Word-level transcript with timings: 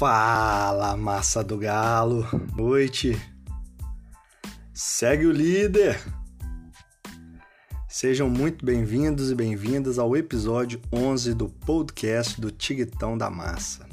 Fala, 0.00 0.96
massa 0.96 1.44
do 1.44 1.58
galo. 1.58 2.26
Noite. 2.56 3.20
Segue 4.72 5.26
o 5.26 5.30
líder. 5.30 6.00
Sejam 7.86 8.30
muito 8.30 8.64
bem-vindos 8.64 9.30
e 9.30 9.34
bem-vindas 9.34 9.98
ao 9.98 10.16
episódio 10.16 10.80
11 10.90 11.34
do 11.34 11.50
podcast 11.50 12.40
do 12.40 12.50
Tiguitão 12.50 13.18
da 13.18 13.28
Massa. 13.28 13.86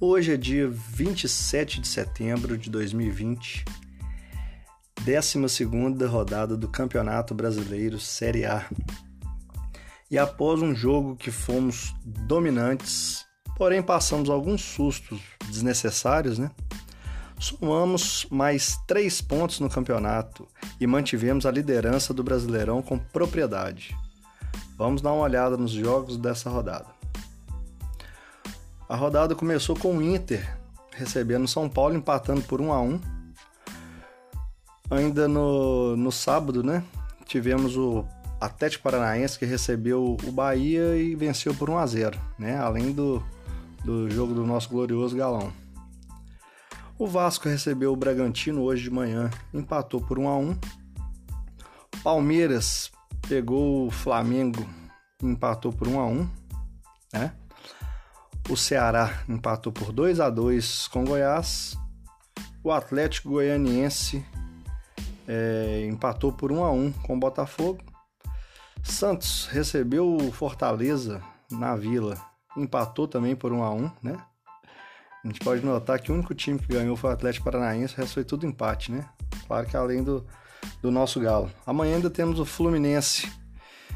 Hoje 0.00 0.32
é 0.32 0.38
dia 0.38 0.66
27 0.66 1.82
de 1.82 1.86
setembro 1.86 2.56
de 2.56 2.70
2020, 2.70 3.66
12 5.04 5.64
rodada 6.06 6.56
do 6.56 6.66
Campeonato 6.66 7.34
Brasileiro 7.34 8.00
Série 8.00 8.46
A. 8.46 8.66
E 10.10 10.16
após 10.16 10.62
um 10.62 10.74
jogo 10.74 11.14
que 11.14 11.30
fomos 11.30 11.94
dominantes, 12.06 13.27
porém 13.58 13.82
passamos 13.82 14.30
alguns 14.30 14.62
sustos 14.62 15.20
desnecessários, 15.48 16.38
né? 16.38 16.50
Somamos 17.38 18.26
mais 18.30 18.78
três 18.86 19.20
pontos 19.20 19.60
no 19.60 19.68
campeonato 19.68 20.48
e 20.80 20.86
mantivemos 20.86 21.44
a 21.44 21.50
liderança 21.50 22.14
do 22.14 22.24
Brasileirão 22.24 22.80
com 22.80 22.98
propriedade. 22.98 23.96
Vamos 24.76 25.02
dar 25.02 25.12
uma 25.12 25.24
olhada 25.24 25.56
nos 25.56 25.72
jogos 25.72 26.16
dessa 26.16 26.48
rodada. 26.48 26.86
A 28.88 28.96
rodada 28.96 29.34
começou 29.34 29.76
com 29.76 29.98
o 29.98 30.02
Inter 30.02 30.56
recebendo 30.92 31.46
São 31.46 31.68
Paulo 31.68 31.94
empatando 31.94 32.42
por 32.42 32.60
1 32.60 32.72
a 32.72 32.80
1. 32.80 33.00
Ainda 34.90 35.28
no, 35.28 35.96
no 35.96 36.10
sábado, 36.10 36.62
né? 36.62 36.82
Tivemos 37.24 37.76
o 37.76 38.04
Atlético 38.40 38.84
Paranaense 38.84 39.38
que 39.38 39.44
recebeu 39.44 40.16
o 40.24 40.32
Bahia 40.32 40.96
e 40.96 41.14
venceu 41.14 41.54
por 41.54 41.68
1 41.70 41.78
a 41.78 41.86
0, 41.86 42.20
né? 42.38 42.58
Além 42.58 42.92
do, 42.92 43.22
do 43.84 44.10
jogo 44.10 44.34
do 44.34 44.46
nosso 44.46 44.68
glorioso 44.68 45.16
Galão. 45.16 45.52
O 46.98 47.06
Vasco 47.06 47.48
recebeu 47.48 47.92
o 47.92 47.96
Bragantino 47.96 48.62
hoje 48.62 48.84
de 48.84 48.90
manhã, 48.90 49.30
empatou 49.54 50.00
por 50.00 50.18
1 50.18 50.28
a 50.28 50.36
1. 50.36 50.58
Palmeiras 52.02 52.90
pegou 53.28 53.86
o 53.86 53.90
Flamengo, 53.90 54.66
empatou 55.22 55.72
por 55.72 55.86
1 55.86 56.00
a 56.00 56.06
1, 56.06 56.30
né? 57.12 57.34
O 58.48 58.56
Ceará 58.56 59.22
empatou 59.28 59.72
por 59.72 59.92
2 59.92 60.20
a 60.20 60.30
2 60.30 60.88
com 60.88 61.04
Goiás. 61.04 61.78
O 62.64 62.72
Atlético 62.72 63.28
Goianiense 63.28 64.24
é, 65.28 65.86
empatou 65.86 66.32
por 66.32 66.50
1 66.50 66.64
a 66.64 66.72
1 66.72 66.92
com 66.92 67.14
o 67.14 67.20
Botafogo. 67.20 67.78
Santos 68.82 69.46
recebeu 69.46 70.16
o 70.16 70.32
Fortaleza 70.32 71.22
na 71.50 71.76
Vila, 71.76 72.18
empatou 72.58 73.06
também 73.06 73.34
por 73.34 73.52
1 73.52 73.62
a 73.62 73.70
1, 73.72 73.90
né? 74.02 74.16
A 75.24 75.28
gente 75.28 75.40
pode 75.40 75.64
notar 75.64 76.00
que 76.00 76.12
o 76.12 76.14
único 76.14 76.34
time 76.34 76.58
que 76.58 76.68
ganhou 76.68 76.96
foi 76.96 77.10
o 77.10 77.12
Atlético 77.12 77.44
Paranaense, 77.44 77.94
o 77.94 77.96
resto 77.96 78.14
foi 78.14 78.24
tudo 78.24 78.46
empate, 78.46 78.92
né? 78.92 79.08
Claro 79.46 79.66
que 79.66 79.76
além 79.76 80.02
do, 80.02 80.24
do 80.80 80.90
nosso 80.90 81.20
Galo. 81.20 81.50
Amanhã 81.66 81.96
ainda 81.96 82.08
temos 82.08 82.38
o 82.38 82.44
Fluminense, 82.44 83.30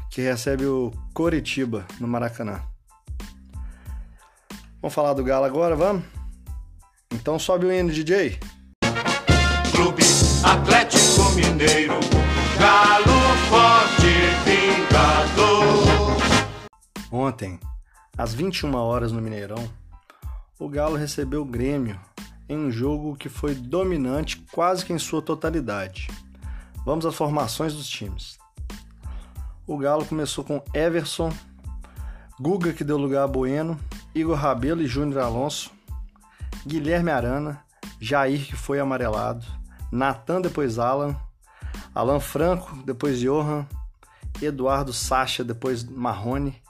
que 0.09 0.21
recebe 0.21 0.65
o 0.65 0.91
Coritiba 1.13 1.85
no 1.99 2.07
Maracanã. 2.07 2.61
Vamos 4.81 4.93
falar 4.93 5.13
do 5.13 5.23
Galo 5.23 5.45
agora, 5.45 5.75
vamos? 5.75 6.03
Então 7.11 7.39
sobe 7.39 7.65
o 7.65 7.71
hino, 7.71 7.91
DJ. 7.91 8.37
Clube 9.71 10.03
Atlético 10.43 11.31
Mineiro, 11.35 11.93
Galo 12.59 13.23
forte 13.49 14.07
vingador. 14.45 15.83
Ontem, 17.11 17.59
às 18.17 18.33
21 18.33 18.75
horas 18.75 19.11
no 19.11 19.21
Mineirão, 19.21 19.69
o 20.59 20.69
Galo 20.69 20.95
recebeu 20.95 21.41
o 21.41 21.45
Grêmio 21.45 21.99
em 22.47 22.57
um 22.57 22.71
jogo 22.71 23.15
que 23.15 23.29
foi 23.29 23.55
dominante 23.55 24.37
quase 24.51 24.85
que 24.85 24.93
em 24.93 24.99
sua 24.99 25.21
totalidade. 25.21 26.07
Vamos 26.85 27.05
às 27.05 27.15
formações 27.15 27.73
dos 27.73 27.89
times. 27.89 28.37
O 29.65 29.77
Galo 29.77 30.05
começou 30.05 30.43
com 30.43 30.61
Everson, 30.73 31.31
Guga 32.39 32.73
que 32.73 32.83
deu 32.83 32.97
lugar 32.97 33.23
a 33.23 33.27
Bueno, 33.27 33.79
Igor 34.13 34.35
Rabelo 34.35 34.81
e 34.81 34.87
Júnior 34.87 35.21
Alonso, 35.21 35.71
Guilherme 36.67 37.11
Arana, 37.11 37.63
Jair 37.99 38.45
que 38.45 38.55
foi 38.55 38.79
amarelado, 38.79 39.45
Natan 39.91 40.41
depois 40.41 40.77
Alan, 40.77 41.15
Alan 41.95 42.19
Franco 42.19 42.75
depois 42.85 43.19
Johan, 43.19 43.65
Eduardo 44.41 44.91
Sacha 44.91 45.43
depois 45.43 45.83
Marrone, 45.83 46.61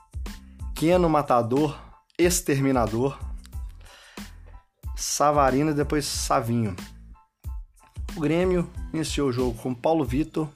Keno 0.84 1.08
Matador, 1.08 1.80
Exterminador, 2.20 3.18
Savarino 4.98 5.74
depois 5.74 6.04
Savinho. 6.04 6.76
O 8.18 8.20
Grêmio 8.20 8.70
iniciou 8.94 9.30
o 9.30 9.32
jogo 9.32 9.58
com 9.58 9.74
Paulo 9.74 10.04
Vitor, 10.04 10.50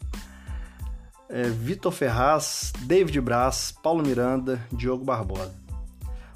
é, 1.30 1.44
Vitor 1.44 1.94
Ferraz, 1.94 2.74
David 2.80 3.22
Braz, 3.22 3.74
Paulo 3.82 4.06
Miranda, 4.06 4.62
Diogo 4.70 5.06
Barbosa. 5.06 5.56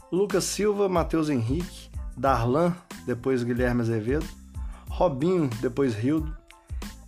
Lucas 0.09 0.46
Silva, 0.46 0.88
Matheus 0.88 1.28
Henrique, 1.28 1.91
Darlan, 2.16 2.74
depois 3.06 3.44
Guilherme 3.44 3.81
Azevedo, 3.81 4.25
Robinho, 4.88 5.50
depois 5.62 5.96
Rildo, 5.96 6.34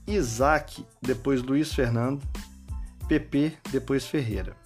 Isaac, 0.05 0.85
depois 1.01 1.41
Luiz 1.41 1.73
Fernando, 1.73 2.21
PP, 3.07 3.53
depois 3.71 4.05
Ferreira. 4.05 4.62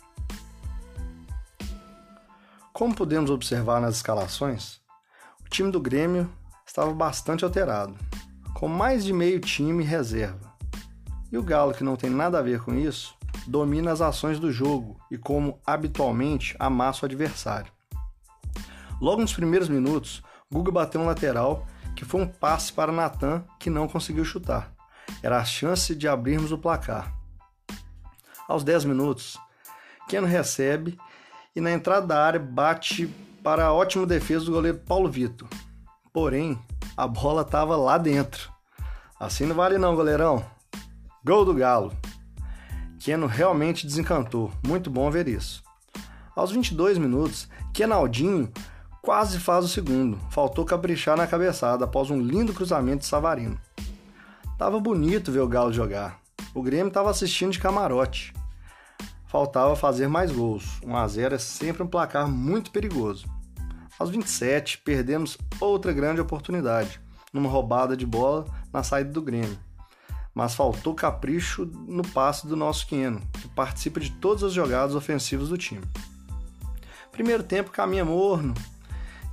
Como 2.78 2.94
podemos 2.94 3.32
observar 3.32 3.82
nas 3.82 3.96
escalações, 3.96 4.80
o 5.44 5.50
time 5.50 5.72
do 5.72 5.82
Grêmio 5.82 6.32
estava 6.64 6.94
bastante 6.94 7.44
alterado, 7.44 7.96
com 8.54 8.68
mais 8.68 9.04
de 9.04 9.12
meio 9.12 9.40
time 9.40 9.84
reserva. 9.84 10.54
E 11.32 11.40
o 11.40 11.42
Galo, 11.42 11.74
que 11.74 11.84
não 11.84 11.96
tem 11.96 12.12
nada 12.12 12.38
a 12.38 12.42
ver 12.44 12.62
com 12.62 12.76
isso, 12.76 13.16
domina 13.48 13.92
as 13.92 14.00
ações 14.00 14.40
do 14.40 14.52
jogo 14.52 14.96
e, 15.10 15.18
como 15.18 15.60
habitualmente, 15.66 16.56
amassa 16.60 17.04
o 17.04 17.08
adversário. 17.08 17.72
Logo 19.02 19.22
nos 19.22 19.34
primeiros 19.34 19.70
minutos, 19.70 20.22
Guga 20.48 20.72
bateu 20.72 21.02
um 21.02 21.08
lateral 21.08 21.66
que 21.96 22.06
foi 22.06 22.22
um 22.22 22.28
passe 22.28 22.72
para 22.72 22.92
Natan 22.92 23.44
que 23.60 23.72
não 23.72 23.88
conseguiu 23.88 24.24
chutar. 24.24 24.72
Era 25.24 25.40
a 25.40 25.46
chance 25.46 25.96
de 25.96 26.08
abrirmos 26.08 26.52
o 26.52 26.60
placar. 26.60 27.12
Aos 28.48 28.64
10 28.64 28.86
minutos, 28.86 29.36
Keno 30.08 30.28
recebe 30.28 30.96
e 31.58 31.60
na 31.60 31.72
entrada 31.72 32.06
da 32.06 32.24
área 32.24 32.40
bate 32.40 33.08
para 33.44 33.66
a 33.66 33.74
ótima 33.74 34.06
defesa 34.06 34.46
do 34.46 34.52
goleiro 34.52 34.78
Paulo 34.78 35.10
Vitor. 35.10 35.48
Porém, 36.14 36.56
a 36.96 37.08
bola 37.08 37.42
estava 37.42 37.76
lá 37.76 37.98
dentro. 37.98 38.52
Assim 39.20 39.48
não 39.48 39.56
vale 39.56 39.80
não, 39.80 39.96
goleirão. 39.96 40.46
Gol 41.26 41.44
do 41.44 41.56
Galo. 41.56 41.92
Keno 43.00 43.26
realmente 43.26 43.88
desencantou. 43.88 44.52
Muito 44.64 44.92
bom 44.92 45.10
ver 45.10 45.28
isso. 45.28 45.64
Aos 46.36 46.52
22 46.52 47.00
minutos, 47.00 47.50
Kenaldinho 47.74 48.52
quase 49.02 49.40
faz 49.40 49.66
o 49.66 49.68
segundo. 49.68 50.20
Faltou 50.30 50.64
caprichar 50.64 51.18
na 51.18 51.26
cabeçada 51.26 51.86
após 51.86 52.12
um 52.12 52.22
lindo 52.22 52.54
cruzamento 52.54 53.00
de 53.00 53.08
Savarino. 53.08 53.60
Tava 54.60 54.80
bonito 54.80 55.32
ver 55.32 55.40
o 55.40 55.48
Galo 55.48 55.74
jogar. 55.74 56.20
O 56.54 56.62
Grêmio 56.62 56.90
estava 56.90 57.10
assistindo 57.10 57.54
de 57.54 57.60
camarote. 57.60 58.32
Faltava 59.28 59.76
fazer 59.76 60.08
mais 60.08 60.32
gols. 60.32 60.80
1 60.84 60.96
a 60.96 61.08
0 61.08 61.36
é 61.36 61.40
sempre 61.40 61.84
um 61.84 61.88
placar 61.88 62.28
muito 62.28 62.72
perigoso. 62.72 63.28
Aos 64.00 64.10
27, 64.10 64.80
perdemos 64.80 65.38
outra 65.60 65.92
grande 65.92 66.22
oportunidade, 66.22 67.02
numa 67.34 67.50
roubada 67.50 67.98
de 67.98 68.06
bola 68.06 68.46
na 68.72 68.84
saída 68.84 69.12
do 69.12 69.22
Grêmio 69.22 69.68
mas 70.38 70.54
faltou 70.54 70.94
capricho 70.94 71.66
no 71.88 72.08
passe 72.08 72.46
do 72.46 72.56
nosso 72.56 72.86
Queno, 72.86 73.20
que 73.34 73.48
participa 73.48 74.00
de 74.00 74.12
todas 74.12 74.44
as 74.44 74.54
jogadas 74.54 74.94
ofensivas 74.94 75.50
do 75.50 75.58
time. 75.58 75.84
Primeiro 77.12 77.42
tempo 77.42 77.72
caminha 77.72 78.06
morno 78.06 78.54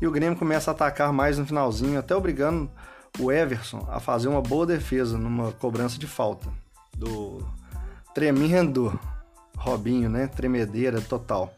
e 0.00 0.06
o 0.06 0.10
Grêmio 0.10 0.38
começa 0.38 0.70
a 0.70 0.72
atacar 0.72 1.12
mais 1.12 1.36
no 1.36 1.44
finalzinho, 1.44 1.98
até 1.98 2.16
obrigando 2.16 2.70
o 3.18 3.30
Everson 3.30 3.86
a 3.90 4.00
fazer 4.00 4.28
uma 4.28 4.40
boa 4.40 4.64
defesa 4.64 5.18
numa 5.18 5.52
cobrança 5.52 5.98
de 5.98 6.06
falta 6.06 6.50
do 6.96 7.46
tremendo 8.14 8.98
Robinho, 9.64 10.08
né? 10.08 10.26
Tremedeira 10.26 11.00
total. 11.00 11.52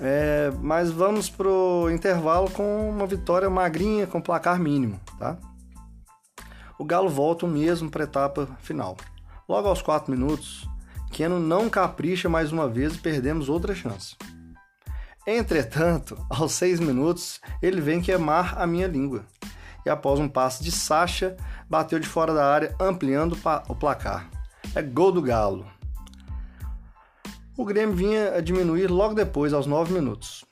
É, 0.00 0.52
mas 0.60 0.90
vamos 0.90 1.28
pro 1.28 1.88
intervalo 1.92 2.50
com 2.50 2.88
uma 2.88 3.06
vitória 3.06 3.48
magrinha, 3.48 4.06
com 4.06 4.20
placar 4.20 4.58
mínimo, 4.58 5.00
tá? 5.18 5.36
o 6.82 6.84
Galo 6.84 7.08
volta 7.08 7.46
o 7.46 7.48
mesmo 7.48 7.88
para 7.88 8.02
a 8.02 8.04
etapa 8.04 8.48
final. 8.60 8.96
Logo 9.48 9.68
aos 9.68 9.80
4 9.80 10.10
minutos, 10.10 10.68
Keno 11.12 11.38
não 11.38 11.70
capricha 11.70 12.28
mais 12.28 12.50
uma 12.50 12.68
vez 12.68 12.96
e 12.96 12.98
perdemos 12.98 13.48
outra 13.48 13.72
chance. 13.72 14.16
Entretanto, 15.24 16.18
aos 16.28 16.50
6 16.52 16.80
minutos, 16.80 17.40
ele 17.62 17.80
vem 17.80 18.00
queimar 18.00 18.60
a 18.60 18.66
minha 18.66 18.88
língua. 18.88 19.24
E 19.86 19.90
após 19.90 20.18
um 20.18 20.28
passe 20.28 20.64
de 20.64 20.72
Sacha, 20.72 21.36
bateu 21.70 22.00
de 22.00 22.08
fora 22.08 22.34
da 22.34 22.44
área, 22.44 22.74
ampliando 22.80 23.38
o 23.68 23.74
placar. 23.76 24.28
É 24.74 24.82
gol 24.82 25.12
do 25.12 25.22
Galo. 25.22 25.64
O 27.54 27.66
Grêmio 27.66 27.94
vinha 27.94 28.34
a 28.34 28.40
diminuir 28.40 28.86
logo 28.86 29.14
depois, 29.14 29.52
aos 29.52 29.66
9 29.66 29.92
minutos. 29.92 30.42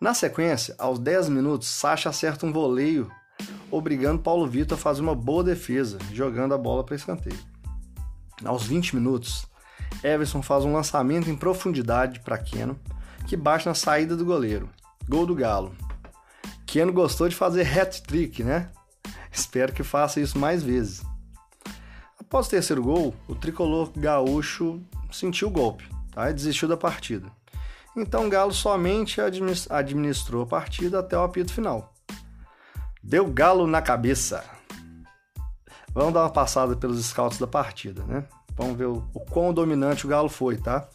Na 0.00 0.14
sequência, 0.14 0.74
aos 0.78 0.98
10 0.98 1.28
minutos, 1.28 1.68
Sacha 1.68 2.08
acerta 2.08 2.46
um 2.46 2.52
voleio, 2.52 3.10
obrigando 3.70 4.22
Paulo 4.22 4.46
Vitor 4.46 4.78
a 4.78 4.80
fazer 4.80 5.02
uma 5.02 5.14
boa 5.14 5.44
defesa, 5.44 5.98
jogando 6.10 6.54
a 6.54 6.58
bola 6.58 6.82
para 6.82 6.96
escanteio. 6.96 7.38
Aos 8.42 8.64
20 8.64 8.96
minutos, 8.96 9.46
Everson 10.02 10.40
faz 10.40 10.64
um 10.64 10.72
lançamento 10.72 11.28
em 11.28 11.36
profundidade 11.36 12.20
para 12.20 12.38
Keno, 12.38 12.80
que 13.26 13.36
bate 13.36 13.66
na 13.66 13.74
saída 13.74 14.16
do 14.16 14.24
goleiro. 14.24 14.70
Gol 15.06 15.26
do 15.26 15.34
Galo. 15.34 15.74
Keno 16.64 16.94
gostou 16.94 17.28
de 17.28 17.36
fazer 17.36 17.78
hat-trick, 17.78 18.42
né? 18.42 18.70
Espero 19.30 19.72
que 19.72 19.82
faça 19.82 20.18
isso 20.18 20.38
mais 20.38 20.62
vezes. 20.62 21.02
Após 22.18 22.46
o 22.46 22.50
terceiro 22.50 22.82
gol, 22.82 23.14
o 23.28 23.34
tricolor 23.34 23.92
gaúcho 23.94 24.82
sentiu 25.14 25.48
o 25.48 25.50
golpe 25.50 25.88
tá? 26.12 26.30
e 26.30 26.34
desistiu 26.34 26.68
da 26.68 26.76
partida. 26.76 27.30
Então 27.96 28.26
o 28.26 28.30
Galo 28.30 28.52
somente 28.52 29.20
administrou 29.20 30.42
a 30.42 30.46
partida 30.46 30.98
até 30.98 31.16
o 31.16 31.22
apito 31.22 31.52
final. 31.52 31.92
Deu 33.02 33.26
Galo 33.26 33.66
na 33.66 33.80
cabeça. 33.80 34.44
Vamos 35.92 36.12
dar 36.12 36.22
uma 36.22 36.30
passada 36.30 36.74
pelos 36.74 37.04
scouts 37.04 37.38
da 37.38 37.46
partida, 37.46 38.02
né? 38.04 38.24
Vamos 38.56 38.76
ver 38.76 38.86
o, 38.86 39.04
o 39.14 39.20
quão 39.20 39.52
dominante 39.52 40.06
o 40.06 40.08
Galo 40.08 40.28
foi, 40.28 40.56
tá? 40.56 40.88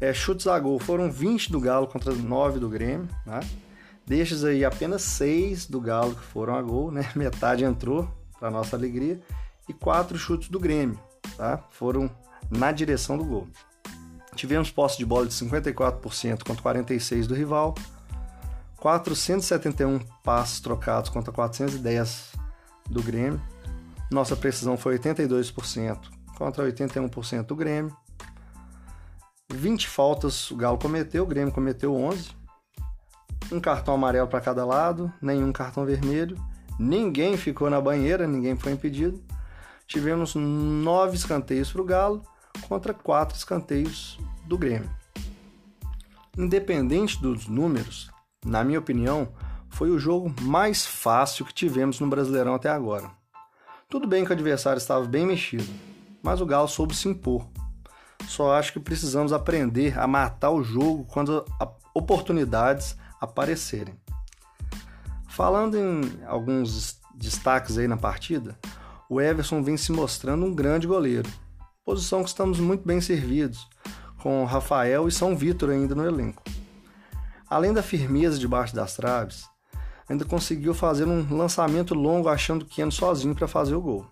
É, 0.00 0.12
chutes 0.12 0.46
a 0.46 0.58
gol 0.58 0.78
foram 0.78 1.10
20 1.10 1.50
do 1.50 1.60
Galo 1.60 1.86
contra 1.86 2.12
9 2.12 2.60
do 2.60 2.68
Grêmio, 2.68 3.08
né? 3.26 3.40
Destes 4.06 4.44
aí, 4.44 4.64
apenas 4.64 5.02
6 5.02 5.66
do 5.66 5.80
Galo 5.80 6.14
que 6.14 6.22
foram 6.22 6.54
a 6.54 6.62
gol, 6.62 6.90
né? 6.90 7.10
Metade 7.16 7.64
entrou, 7.64 8.08
para 8.38 8.50
nossa 8.50 8.76
alegria. 8.76 9.20
E 9.68 9.72
4 9.72 10.18
chutes 10.18 10.48
do 10.48 10.58
Grêmio, 10.58 10.98
tá? 11.36 11.64
Foram 11.70 12.10
na 12.52 12.70
direção 12.70 13.16
do 13.16 13.24
gol. 13.24 13.48
Tivemos 14.34 14.70
posse 14.70 14.98
de 14.98 15.06
bola 15.06 15.26
de 15.26 15.32
54% 15.32 16.44
contra 16.44 16.62
46% 16.62 17.26
do 17.26 17.34
rival, 17.34 17.74
471 18.76 19.98
passes 20.22 20.60
trocados 20.60 21.08
contra 21.10 21.32
410 21.32 22.32
do 22.88 23.02
Grêmio. 23.02 23.40
Nossa 24.10 24.36
precisão 24.36 24.76
foi 24.76 24.98
82% 24.98 25.98
contra 26.36 26.64
81% 26.70 27.46
do 27.46 27.56
Grêmio. 27.56 27.96
20 29.50 29.88
faltas 29.88 30.50
o 30.50 30.56
Galo 30.56 30.78
cometeu, 30.78 31.24
o 31.24 31.26
Grêmio 31.26 31.52
cometeu 31.52 31.94
11. 31.94 32.30
Um 33.50 33.60
cartão 33.60 33.94
amarelo 33.94 34.28
para 34.28 34.40
cada 34.40 34.64
lado, 34.64 35.12
nenhum 35.20 35.52
cartão 35.52 35.84
vermelho. 35.84 36.36
Ninguém 36.78 37.36
ficou 37.36 37.68
na 37.68 37.80
banheira, 37.80 38.26
ninguém 38.26 38.56
foi 38.56 38.72
impedido. 38.72 39.22
Tivemos 39.86 40.34
nove 40.34 41.16
escanteios 41.16 41.70
para 41.70 41.82
o 41.82 41.84
Galo 41.84 42.31
contra 42.68 42.94
quatro 42.94 43.36
escanteios 43.36 44.18
do 44.44 44.56
Grêmio. 44.58 44.90
Independente 46.36 47.20
dos 47.20 47.46
números, 47.46 48.10
na 48.44 48.64
minha 48.64 48.78
opinião, 48.78 49.28
foi 49.68 49.90
o 49.90 49.98
jogo 49.98 50.34
mais 50.42 50.86
fácil 50.86 51.44
que 51.44 51.54
tivemos 51.54 52.00
no 52.00 52.08
Brasileirão 52.08 52.54
até 52.54 52.68
agora. 52.68 53.10
Tudo 53.88 54.06
bem 54.06 54.24
que 54.24 54.30
o 54.30 54.32
adversário 54.32 54.78
estava 54.78 55.04
bem 55.06 55.26
mexido, 55.26 55.68
mas 56.22 56.40
o 56.40 56.46
Galo 56.46 56.68
soube 56.68 56.94
se 56.94 57.08
impor. 57.08 57.46
Só 58.26 58.54
acho 58.54 58.72
que 58.72 58.80
precisamos 58.80 59.32
aprender 59.32 59.98
a 59.98 60.06
matar 60.06 60.50
o 60.50 60.62
jogo 60.62 61.04
quando 61.04 61.44
oportunidades 61.94 62.96
aparecerem. 63.20 63.94
Falando 65.28 65.76
em 65.76 66.24
alguns 66.26 67.00
destaques 67.14 67.78
aí 67.78 67.88
na 67.88 67.96
partida, 67.96 68.58
o 69.08 69.20
Everson 69.20 69.62
vem 69.62 69.76
se 69.76 69.92
mostrando 69.92 70.44
um 70.44 70.54
grande 70.54 70.86
goleiro, 70.86 71.28
posição 71.84 72.22
que 72.22 72.28
estamos 72.28 72.60
muito 72.60 72.86
bem 72.86 73.00
servidos, 73.00 73.68
com 74.22 74.44
Rafael 74.44 75.08
e 75.08 75.12
São 75.12 75.36
Vitor 75.36 75.70
ainda 75.70 75.94
no 75.94 76.06
elenco. 76.06 76.42
Além 77.50 77.72
da 77.72 77.82
firmeza 77.82 78.38
debaixo 78.38 78.74
das 78.74 78.94
traves, 78.94 79.44
ainda 80.08 80.24
conseguiu 80.24 80.72
fazer 80.74 81.06
um 81.06 81.36
lançamento 81.36 81.94
longo 81.94 82.28
achando 82.28 82.64
Keno 82.64 82.92
sozinho 82.92 83.34
para 83.34 83.48
fazer 83.48 83.74
o 83.74 83.82
gol. 83.82 84.06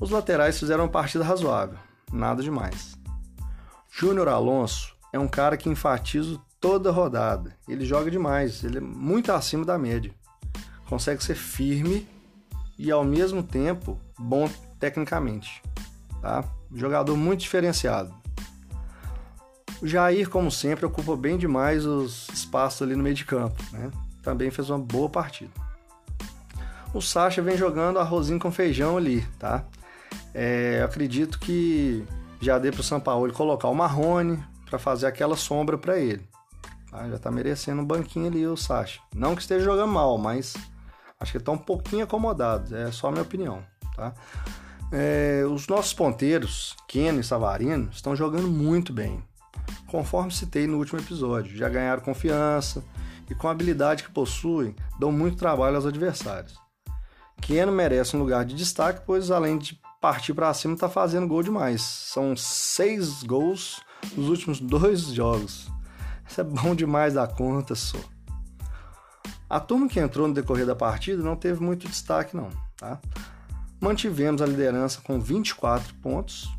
Os 0.00 0.10
laterais 0.10 0.58
fizeram 0.58 0.84
uma 0.84 0.90
partida 0.90 1.24
razoável, 1.24 1.78
nada 2.12 2.42
demais. 2.42 2.94
Júnior 3.90 4.28
Alonso 4.28 4.92
é 5.12 5.18
um 5.18 5.28
cara 5.28 5.56
que 5.56 5.68
enfatiza 5.68 6.38
toda 6.60 6.90
rodada. 6.90 7.56
Ele 7.68 7.84
joga 7.84 8.10
demais, 8.10 8.64
ele 8.64 8.78
é 8.78 8.80
muito 8.80 9.30
acima 9.30 9.64
da 9.64 9.78
média. 9.78 10.12
Consegue 10.88 11.22
ser 11.22 11.36
firme 11.36 12.08
e 12.76 12.90
ao 12.90 13.04
mesmo 13.04 13.42
tempo 13.42 14.00
bom 14.18 14.50
tecnicamente. 14.80 15.62
Tá? 16.24 16.42
Jogador 16.74 17.14
muito 17.18 17.40
diferenciado. 17.40 18.10
O 19.82 19.86
Jair, 19.86 20.30
como 20.30 20.50
sempre, 20.50 20.86
ocupa 20.86 21.14
bem 21.14 21.36
demais 21.36 21.84
os 21.84 22.30
espaços 22.30 22.80
ali 22.80 22.96
no 22.96 23.02
meio 23.02 23.14
de 23.14 23.26
campo. 23.26 23.62
Né? 23.70 23.90
Também 24.22 24.50
fez 24.50 24.70
uma 24.70 24.78
boa 24.78 25.10
partida. 25.10 25.52
O 26.94 27.02
Sacha 27.02 27.42
vem 27.42 27.58
jogando 27.58 27.98
arrozinho 27.98 28.38
com 28.38 28.50
feijão 28.50 28.96
ali, 28.96 29.20
tá? 29.38 29.66
É, 30.32 30.78
eu 30.80 30.86
acredito 30.86 31.38
que 31.38 32.06
já 32.40 32.58
dê 32.58 32.72
para 32.72 32.80
o 32.80 32.84
São 32.84 33.00
Paulo 33.00 33.30
colocar 33.30 33.68
o 33.68 33.74
Marrone 33.74 34.42
para 34.64 34.78
fazer 34.78 35.06
aquela 35.06 35.36
sombra 35.36 35.76
para 35.76 35.98
ele. 35.98 36.26
Tá? 36.90 37.06
Já 37.06 37.16
está 37.16 37.30
merecendo 37.30 37.82
um 37.82 37.84
banquinho 37.84 38.28
ali 38.28 38.46
o 38.46 38.56
Sacha. 38.56 38.98
Não 39.14 39.34
que 39.36 39.42
esteja 39.42 39.62
jogando 39.62 39.92
mal, 39.92 40.16
mas 40.16 40.56
acho 41.20 41.32
que 41.32 41.36
está 41.36 41.52
um 41.52 41.58
pouquinho 41.58 42.04
acomodado. 42.04 42.74
É 42.74 42.90
só 42.90 43.08
a 43.08 43.10
minha 43.10 43.24
opinião, 43.24 43.62
tá? 43.94 44.14
É, 44.94 45.44
os 45.44 45.66
nossos 45.66 45.92
ponteiros, 45.92 46.76
Keno 46.86 47.20
e 47.20 47.24
Savarino, 47.24 47.90
estão 47.92 48.14
jogando 48.14 48.48
muito 48.48 48.92
bem 48.92 49.22
conforme 49.94 50.32
citei 50.32 50.66
no 50.66 50.78
último 50.78 50.98
episódio, 50.98 51.56
já 51.56 51.68
ganharam 51.68 52.02
confiança 52.02 52.84
e 53.30 53.34
com 53.34 53.46
a 53.46 53.52
habilidade 53.52 54.02
que 54.02 54.10
possuem, 54.10 54.74
dão 54.98 55.12
muito 55.12 55.36
trabalho 55.36 55.76
aos 55.76 55.86
adversários. 55.86 56.58
Keno 57.40 57.70
merece 57.70 58.16
um 58.16 58.18
lugar 58.18 58.44
de 58.44 58.54
destaque, 58.54 59.02
pois 59.06 59.30
além 59.30 59.56
de 59.56 59.80
partir 60.00 60.34
para 60.34 60.52
cima, 60.52 60.74
está 60.74 60.88
fazendo 60.88 61.28
gol 61.28 61.42
demais. 61.42 61.80
São 61.82 62.36
seis 62.36 63.22
gols 63.22 63.80
nos 64.16 64.28
últimos 64.28 64.58
dois 64.60 65.02
jogos. 65.02 65.68
Isso 66.28 66.40
é 66.40 66.44
bom 66.44 66.74
demais 66.74 67.14
da 67.14 67.26
conta, 67.26 67.74
só. 67.74 67.98
A 69.48 69.60
turma 69.60 69.88
que 69.88 70.00
entrou 70.00 70.26
no 70.26 70.34
decorrer 70.34 70.66
da 70.66 70.74
partida 70.74 71.22
não 71.22 71.36
teve 71.36 71.62
muito 71.62 71.88
destaque, 71.88 72.36
não. 72.36 72.50
Tá? 72.76 73.00
Mantivemos 73.84 74.40
a 74.40 74.46
liderança 74.46 75.02
com 75.04 75.20
24 75.20 75.94
pontos, 75.96 76.50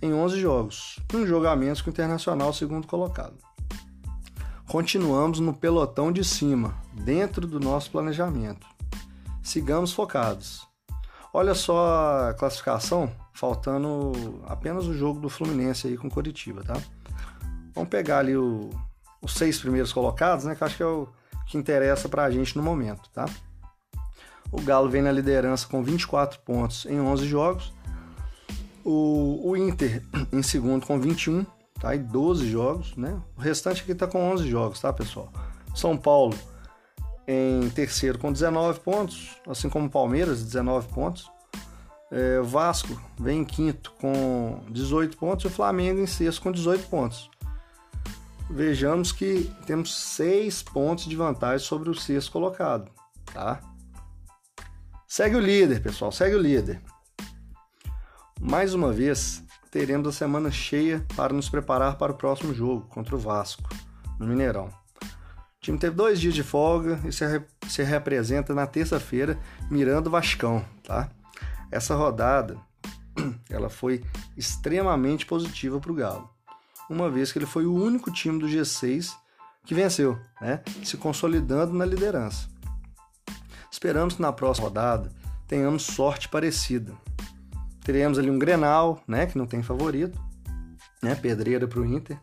em 0.00 0.14
11 0.14 0.40
jogos, 0.40 0.98
um 1.12 1.26
jogo 1.26 1.46
a 1.46 1.54
menos 1.54 1.82
que 1.82 1.90
o 1.90 1.92
Internacional, 1.92 2.50
segundo 2.50 2.86
colocado. 2.86 3.36
Continuamos 4.66 5.38
no 5.38 5.52
pelotão 5.52 6.10
de 6.10 6.24
cima, 6.24 6.74
dentro 6.94 7.46
do 7.46 7.60
nosso 7.60 7.90
planejamento. 7.90 8.66
Sigamos 9.42 9.92
focados. 9.92 10.66
Olha 11.30 11.54
só 11.54 12.30
a 12.30 12.32
classificação, 12.32 13.12
faltando 13.34 14.40
apenas 14.46 14.86
o 14.86 14.94
jogo 14.94 15.20
do 15.20 15.28
Fluminense 15.28 15.86
aí 15.86 15.98
com 15.98 16.08
Curitiba, 16.08 16.64
tá? 16.64 16.80
Vamos 17.74 17.90
pegar 17.90 18.20
ali 18.20 18.34
o, 18.34 18.70
os 19.20 19.34
seis 19.34 19.58
primeiros 19.58 19.92
colocados, 19.92 20.46
né? 20.46 20.54
Que 20.54 20.64
acho 20.64 20.78
que 20.78 20.82
é 20.82 20.86
o 20.86 21.06
que 21.44 21.58
interessa 21.58 22.08
pra 22.08 22.30
gente 22.30 22.56
no 22.56 22.62
momento, 22.62 23.10
tá? 23.10 23.26
O 24.56 24.62
Galo 24.62 24.88
vem 24.88 25.02
na 25.02 25.12
liderança 25.12 25.66
com 25.68 25.82
24 25.82 26.40
pontos 26.40 26.86
em 26.86 26.98
11 26.98 27.26
jogos 27.26 27.76
o, 28.86 29.50
o 29.50 29.56
Inter 29.56 30.00
em 30.32 30.42
segundo 30.42 30.86
com 30.86 31.00
21, 31.00 31.44
tá? 31.80 31.94
E 31.94 31.98
12 31.98 32.48
jogos, 32.48 32.96
né? 32.96 33.20
O 33.36 33.40
restante 33.40 33.82
aqui 33.82 33.94
tá 33.94 34.06
com 34.06 34.30
11 34.32 34.48
jogos, 34.48 34.80
tá, 34.80 34.92
pessoal? 34.92 35.28
São 35.74 35.96
Paulo 35.96 36.34
em 37.26 37.68
terceiro 37.70 38.16
com 38.18 38.32
19 38.32 38.78
pontos, 38.80 39.36
assim 39.48 39.68
como 39.68 39.90
Palmeiras, 39.90 40.44
19 40.44 40.86
pontos. 40.88 41.28
É, 42.12 42.40
Vasco 42.40 42.98
vem 43.18 43.40
em 43.40 43.44
quinto 43.44 43.92
com 44.00 44.60
18 44.70 45.16
pontos 45.16 45.44
e 45.44 45.48
o 45.48 45.50
Flamengo 45.50 46.00
em 46.00 46.06
sexto 46.06 46.40
com 46.40 46.52
18 46.52 46.86
pontos. 46.86 47.28
Vejamos 48.48 49.10
que 49.10 49.50
temos 49.66 49.92
6 49.96 50.62
pontos 50.62 51.06
de 51.06 51.16
vantagem 51.16 51.66
sobre 51.66 51.90
o 51.90 51.94
sexto 51.94 52.30
colocado, 52.30 52.88
tá? 53.34 53.60
Segue 55.08 55.36
o 55.36 55.40
líder, 55.40 55.80
pessoal, 55.80 56.10
segue 56.10 56.34
o 56.34 56.42
líder. 56.42 56.82
Mais 58.40 58.74
uma 58.74 58.92
vez, 58.92 59.42
teremos 59.70 60.08
a 60.08 60.12
semana 60.12 60.50
cheia 60.50 61.06
para 61.14 61.32
nos 61.32 61.48
preparar 61.48 61.96
para 61.96 62.10
o 62.10 62.16
próximo 62.16 62.52
jogo 62.52 62.88
contra 62.88 63.14
o 63.14 63.18
Vasco, 63.18 63.62
no 64.18 64.26
Mineirão. 64.26 64.66
O 64.66 65.60
time 65.60 65.78
teve 65.78 65.94
dois 65.94 66.20
dias 66.20 66.34
de 66.34 66.42
folga 66.42 67.00
e 67.04 67.12
se, 67.12 67.24
re 67.24 67.40
se 67.68 67.84
representa 67.84 68.52
na 68.52 68.66
terça-feira 68.66 69.38
mirando 69.70 70.08
o 70.08 70.10
Vascão, 70.10 70.64
tá? 70.82 71.08
Essa 71.70 71.94
rodada 71.94 72.56
ela 73.48 73.70
foi 73.70 74.04
extremamente 74.36 75.24
positiva 75.24 75.78
para 75.78 75.92
o 75.92 75.94
Galo, 75.94 76.28
uma 76.90 77.08
vez 77.08 77.30
que 77.30 77.38
ele 77.38 77.46
foi 77.46 77.64
o 77.64 77.74
único 77.74 78.10
time 78.10 78.40
do 78.40 78.48
G6 78.48 79.14
que 79.64 79.74
venceu, 79.74 80.18
né? 80.40 80.62
se 80.84 80.96
consolidando 80.96 81.72
na 81.72 81.84
liderança. 81.84 82.55
Esperamos 83.70 84.14
que 84.14 84.22
na 84.22 84.32
próxima 84.32 84.68
rodada 84.68 85.10
tenhamos 85.46 85.84
sorte 85.84 86.28
parecida, 86.28 86.92
Teremos 87.86 88.18
ali 88.18 88.28
um 88.28 88.36
Grenal, 88.36 89.00
né, 89.06 89.26
que 89.26 89.38
não 89.38 89.46
tem 89.46 89.62
favorito, 89.62 90.20
né, 91.00 91.14
pedreira 91.14 91.68
para 91.68 91.78
o 91.78 91.84
Inter. 91.84 92.18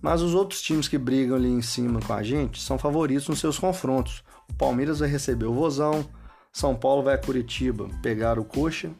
Mas 0.00 0.22
os 0.22 0.32
outros 0.32 0.62
times 0.62 0.86
que 0.86 0.96
brigam 0.96 1.34
ali 1.34 1.48
em 1.48 1.60
cima 1.60 1.98
com 2.00 2.12
a 2.12 2.22
gente 2.22 2.62
são 2.62 2.78
favoritos 2.78 3.26
nos 3.26 3.40
seus 3.40 3.58
confrontos. 3.58 4.22
O 4.48 4.54
Palmeiras 4.54 5.00
vai 5.00 5.08
receber 5.08 5.46
o 5.46 5.52
Vozão, 5.52 6.08
São 6.52 6.76
Paulo 6.76 7.02
vai 7.02 7.16
a 7.16 7.18
Curitiba 7.18 7.88
pegar 8.00 8.38
o 8.38 8.44
Coxa 8.44 8.92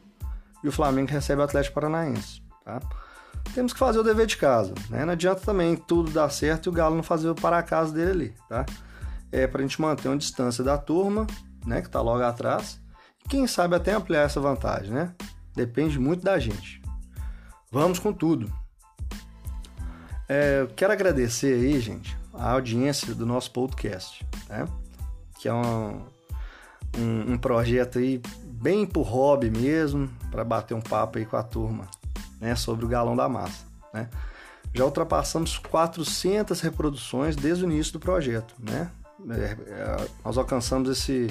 e 0.61 0.67
o 0.67 0.73
Flamengo 0.73 1.09
recebe 1.09 1.39
o 1.39 1.45
Atlético 1.45 1.75
Paranaense. 1.75 2.41
Tá? 2.65 2.81
Temos 3.55 3.71
que 3.71 3.79
fazer 3.79 3.99
o 3.99 4.03
dever 4.03 4.25
de 4.25 4.35
casa. 4.35 4.73
Né? 4.89 5.05
Não 5.05 5.13
adianta 5.13 5.39
também 5.39 5.77
tudo 5.77 6.11
dar 6.11 6.29
certo 6.29 6.65
e 6.65 6.69
o 6.69 6.73
Galo 6.73 6.97
não 6.97 7.03
fazer 7.03 7.29
o 7.29 7.35
para-casa 7.35 7.93
dele 7.93 8.11
ali. 8.11 8.35
Tá? 8.49 8.65
É 9.31 9.47
para 9.47 9.61
a 9.61 9.65
gente 9.65 9.79
manter 9.79 10.09
uma 10.09 10.17
distância 10.17 10.65
da 10.65 10.77
turma, 10.77 11.25
né, 11.67 11.81
que 11.81 11.87
está 11.87 12.01
logo 12.01 12.23
atrás, 12.23 12.81
quem 13.29 13.45
sabe 13.45 13.75
até 13.75 13.93
ampliar 13.93 14.23
essa 14.23 14.39
vantagem. 14.39 14.93
Né? 14.93 15.13
Depende 15.55 15.99
muito 15.99 16.23
da 16.23 16.39
gente. 16.39 16.81
Vamos 17.71 17.99
com 17.99 18.13
tudo. 18.13 18.51
É, 20.29 20.67
quero 20.75 20.93
agradecer 20.93 21.53
aí, 21.53 21.79
gente, 21.79 22.17
a 22.33 22.51
audiência 22.51 23.13
do 23.13 23.25
nosso 23.25 23.51
podcast, 23.51 24.25
né? 24.49 24.65
que 25.39 25.47
é 25.47 25.53
um, 25.53 26.01
um, 26.97 27.33
um 27.33 27.37
projeto 27.37 27.99
aí 27.99 28.21
bem 28.43 28.85
por 28.85 29.03
hobby 29.03 29.49
mesmo, 29.49 30.09
para 30.31 30.43
bater 30.43 30.73
um 30.73 30.81
papo 30.81 31.17
aí 31.17 31.25
com 31.25 31.37
a 31.37 31.43
turma, 31.43 31.87
né, 32.39 32.55
sobre 32.55 32.85
o 32.85 32.87
galão 32.87 33.15
da 33.15 33.29
massa, 33.29 33.65
né? 33.93 34.09
Já 34.73 34.83
ultrapassamos 34.83 35.57
400 35.57 36.59
reproduções 36.61 37.35
desde 37.35 37.63
o 37.63 37.71
início 37.71 37.93
do 37.93 37.99
projeto, 37.99 38.53
né? 38.59 38.91
É, 39.29 39.57
é, 39.67 40.07
nós 40.23 40.37
alcançamos 40.37 40.89
esse, 40.89 41.27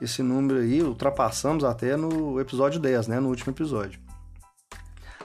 esse 0.00 0.22
número 0.22 0.60
aí, 0.60 0.82
ultrapassamos 0.82 1.64
até 1.64 1.96
no 1.96 2.40
episódio 2.40 2.80
10, 2.80 3.08
né, 3.08 3.20
no 3.20 3.28
último 3.28 3.52
episódio. 3.52 4.00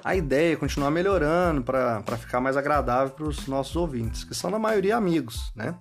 A 0.03 0.15
ideia 0.15 0.53
é 0.53 0.56
continuar 0.58 0.92
melhorando 0.92 1.63
para 1.63 2.18
ficar 2.18 2.42
mais 2.42 2.58
agradável 2.58 3.13
para 3.13 3.25
os 3.25 3.48
nossos 3.48 3.75
ouvintes, 3.75 4.25
que 4.25 4.36
são 4.36 4.51
na 4.51 4.60
maioria 4.60 4.98
amigos, 4.98 5.51
né? 5.56 5.75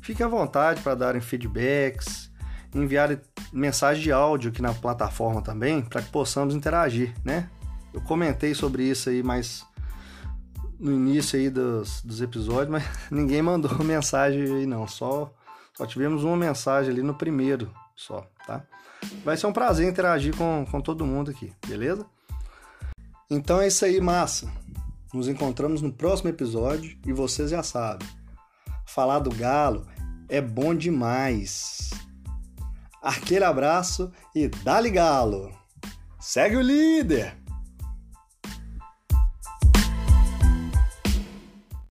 Fiquem 0.00 0.24
à 0.24 0.28
vontade 0.28 0.80
para 0.82 0.94
darem 0.94 1.20
feedbacks, 1.20 2.30
enviarem 2.72 3.18
mensagem 3.52 4.02
de 4.02 4.12
áudio 4.12 4.50
aqui 4.50 4.62
na 4.62 4.72
plataforma 4.72 5.42
também, 5.42 5.82
para 5.82 6.00
que 6.00 6.10
possamos 6.10 6.54
interagir, 6.54 7.12
né? 7.24 7.50
Eu 7.92 8.00
comentei 8.02 8.54
sobre 8.54 8.84
isso 8.84 9.08
aí 9.08 9.20
mais 9.20 9.66
no 10.78 10.92
início 10.92 11.38
aí 11.38 11.50
dos, 11.50 12.00
dos 12.02 12.22
episódios, 12.22 12.68
mas 12.70 12.84
ninguém 13.10 13.42
mandou 13.42 13.76
mensagem 13.82 14.42
aí 14.42 14.66
não, 14.66 14.86
só, 14.86 15.34
só 15.76 15.84
tivemos 15.86 16.22
uma 16.22 16.36
mensagem 16.36 16.92
ali 16.92 17.02
no 17.02 17.14
primeiro 17.14 17.68
só, 18.00 18.26
tá? 18.46 18.64
Vai 19.24 19.36
ser 19.36 19.46
um 19.46 19.52
prazer 19.52 19.88
interagir 19.88 20.34
com, 20.36 20.66
com 20.70 20.80
todo 20.80 21.06
mundo 21.06 21.30
aqui, 21.30 21.52
beleza? 21.66 22.06
Então 23.30 23.60
é 23.60 23.68
isso 23.68 23.84
aí, 23.84 24.00
massa. 24.00 24.50
Nos 25.12 25.28
encontramos 25.28 25.82
no 25.82 25.92
próximo 25.92 26.30
episódio 26.30 26.98
e 27.06 27.12
vocês 27.12 27.50
já 27.50 27.62
sabem. 27.62 28.08
Falar 28.86 29.18
do 29.18 29.34
galo 29.34 29.86
é 30.28 30.40
bom 30.40 30.74
demais. 30.74 31.90
Aquele 33.02 33.44
abraço 33.44 34.10
e 34.34 34.48
dá-lhe 34.48 34.90
galo. 34.90 35.52
Segue 36.18 36.56
o 36.56 36.62
líder! 36.62 37.39